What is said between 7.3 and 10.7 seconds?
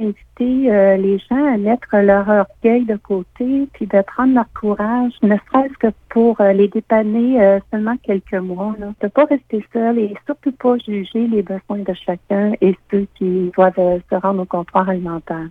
euh, seulement quelques mois. Là. De pas rester seul et surtout